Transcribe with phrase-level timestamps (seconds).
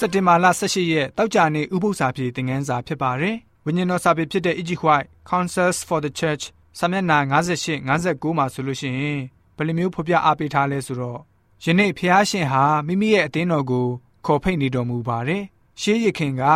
[0.00, 4.70] စက်တင်ဘာလ18ရက်တောက်ကြနေ့ဥပုသ္စာပြေသင်ခန်းစာဖြစ်ပါတယ်။ဝိညာဉ်တော်စာပေဖြစ်တဲ့ E.G.
[4.84, 6.44] White Counsels for the Church
[6.78, 9.20] စာမျက်နှာ58 59မှာဆိုလို့ရှိရင်
[9.56, 11.20] ဘယ်လိုမျိုးဖော်ပြအားပေးထားလဲဆိုတော့
[11.64, 13.86] ယနေ့ဖျားရှင်ဟာမိမိရဲ့အသင်းတော်ကို
[14.26, 15.42] ခေါ်ဖိတ်နေတော်မူပါတယ်။
[15.80, 16.52] ရှေးရခင်ကဣ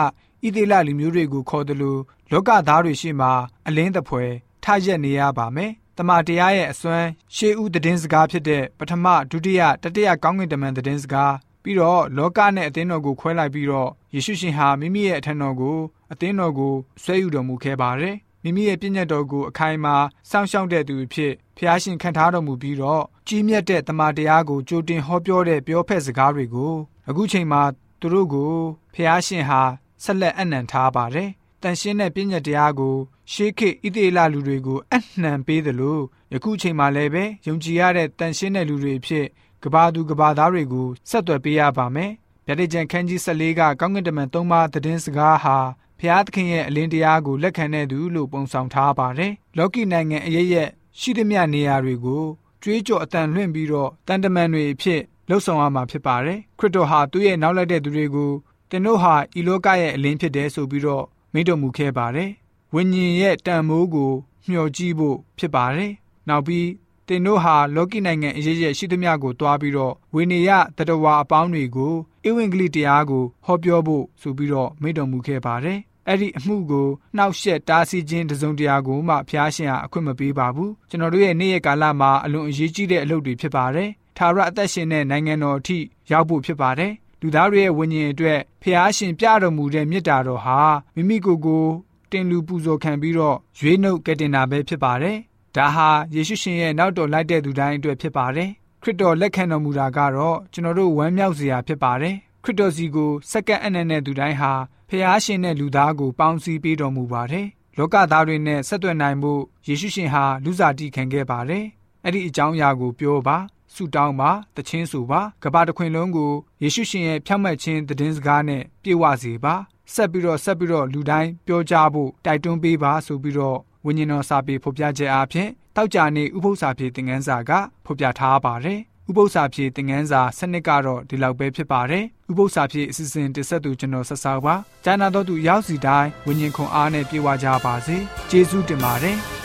[0.57, 2.01] သေလလူမျိုးတွေကိုခေါ်တယ်လို့
[2.31, 3.29] လောကသားတွေရှိမှ
[3.67, 4.25] အလင်းတပွဲ
[4.65, 15.79] ထရက်နေရပါမယ်။တမန်တရားရဲ့အစွမ်းရှေးဦးသတင်းစကားဖြစ်တဲ့ပထမဒုတိယတတိယကောင်းကင်တမန်သတင်းစကား ပြီးတော့လောကနဲ့အသင်းတော်ကိုခွဲလိုက်ပြီးတော့ယေရှုရှင်ဟာမိမိရဲ့အထံတော်ကို
[16.13, 19.97] အသင်းတော်ကိုဆွဲယူတော်မူခဲ့ပါတယ်။မိမိရဲ့ပြည့်ညတ်တော်ကိုအခိုင်အမာ
[20.31, 26.75] စောင့်ရှောက်တဲ့သူဖြစ်ဖျားရှင်ခံထားတော်မူပြီးတော့ကြီးမြတ်တဲ့တမန်တရားကိုကြိုတင်ဟောပြောတဲ့ပြောဖက်စကားတွေကို
[27.09, 27.63] အခုချိန်မှာ
[28.01, 28.55] သူတို့ကို
[28.95, 29.63] ဖျားရှင်ဟာ
[30.03, 31.31] ဆက်လက်အနံထားပါတယ်။
[31.63, 32.97] တန်ရှင်းတဲ့ပြည့်ညတ်တရားကို
[33.33, 35.99] ရှေးခေတ်ဣသေလလူတွေကိုအနှံပေးသလို
[36.33, 39.27] ယခုချိန်မှာလည်းပဲယုံကြည်ရတဲ့တန်ရှင်းတဲ့လူတွေဖြစ်
[39.63, 42.11] ကဘာသူကဘာသားတွေကိုဆက်သွယ်ပေးရပါမယ်။
[42.47, 45.59] ဗျာဒိတ်ကျန်ခန်းကြီး14ကကောင်းကင်တမန်၃ပါးသတင်းစကားဟာ
[45.99, 50.69] ဖျားသခင်ရဲ့အလင်းတရားကိုလက်ခံတဲ့သူလို့ပုံဆောင်ထားပါတယ်။လောကီနိုင်ငံအရရဲ့
[50.99, 52.25] ရှိသမျှနေရာတွေကို
[52.63, 58.33] ကြွေးကြော်အတန်လွှင့်ပြီးတော့တန်တမန်တွေအဖြစ်လှုပ်ဆောင်ရမှာဖြစ်ပါတယ်။ခရစ်တော်ဟာသူ့ရဲ့နောက်လိုက်တဲ့သူတွေကို
[58.71, 62.31] တင်တို့ဟာဤလောကရဲ့အလင်းဖြစ်တယ်ဆိုပြီးတော့မိန့်တော်မူခဲ့ပါတယ်။
[62.75, 64.13] ဝိညာဉ်ရဲ့တန်မိုးကို
[64.49, 65.93] မျှော်ကြည့်ဖို့ဖြစ်ပါတယ်။
[66.29, 66.67] နောက်ပြီး
[67.09, 71.95] တင်တို့ဟာလောကီနိုင်ငံအရေးရဲ့ရှိသမျှကိုတွားပြီးတော့ဝေနေယတတဝါအပေါင်းတွေကို
[72.29, 75.79] ဧဝံဂေလိတရားကိုဟောပြောဖို့ဆိုပြီးတော့မိန့်တော်မူခဲ့ပါတယ်။
[76.09, 85.79] အဲ့ဒီအမှုကိုနှောက်ယှက်တားဆီးခြင်းတစုံတရာကိုမှဖျားရှင်ဟာအခွင့်မပေးပါဘူး။ကျွန်တော်တို့ရဲ့နေ့ရက်ကာလမှာအလွန်အရေးကြီးတဲ့အလုပ်တွေဖြစ်ပါတယ်။သာရအသက်ရှင်တဲ့နိုင်ငံတော်အထိ
[86.11, 90.61] ရောက်ဖို့ဖြစ်ပါတယ်။လူသားတွေရဲ့ဝိညာဉ်အတွက်ဖျားရှင်ပြတော်မူတဲ့မေတ္တာတော်ဟာ
[90.95, 91.67] မိမိကိုယ်ကို
[92.11, 95.19] တင်လူပူဇော်ခံပြီးတော့ရွေးနှုတ်ကယ်တင်တာပဲဖြစ်ပါတယ်။
[95.57, 98.51] ဒါဟာယေရှုရှင်ရဲ့နောက်တော်လိုက်တဲ့သူတိုင်းအတွက်ဖြစ်ပါတယ်
[98.83, 104.53] ခရစ်တော်လက်ခံတော်မူတာကတော့ကျွန်တော်တို့ဝမ်းမြောက်စရာဖြစ်ပါတယ်ခရစ်တော်စီကိုစက္ကန့်အနက်နဲ့သူတိုင်းဟာ
[104.89, 107.47] ဖျားရှင်တဲ့လူသားကိုပေါင်းစည်းပေးတော်မူပါတယ်
[107.79, 109.33] လောကသားတွေနဲ့ဆက်သွယ်နိုင်မှု
[109.67, 111.65] ယေရှုရှင်ဟာလူစားတိခံခဲ့ပါတယ်
[112.05, 113.37] အဲ့ဒီအကြောင်းအရာကိုပြောပါ
[113.75, 116.33] ဆုတောင်းပါတခြင်းဆိုပါကဘာတခွင်လုံးကို
[116.63, 119.55] ယေရှုရှင်ရဲ့ဖြောင့်မတ်ခြင်းသတင်းစကားနဲ့ပြည့်ဝစေပါ
[119.95, 127.51] ဆက်ပြီးတော့ဆက်ပြီးတော့လူတိုင်းပြောကြဖို့တိုက်တွန်းပေးပါဆိုပြီးတော့ ဝိညာဉ်တော်စာပေဖော်ပြချက်အားဖြင့်တောက်ကြနေဥပု္ပ္ပစာပြေသင်ခန်းစာက
[127.87, 134.55] ဖော်ပြထားပါတယ်။ဥပု္ပ္ပစာပြေသင်ခန်းစာစနစ်ကတော့ဒီလောက်ပဲဖြစ်ပါတယ်။ဥပု္ပ္ပစာပြေအစီအစဉ်တင်ဆက်သူကျွန်တော်ဆက်ဆောက်ပါ။
[134.85, 137.97] ကျမ်းနာတော်သူရောက်စီတိုင်းဝိညာဉ်ခွန်အားနဲ့ပြေဝကြပါစေ။
[138.31, 139.19] ကျေးဇူးတင်ပါတယ်။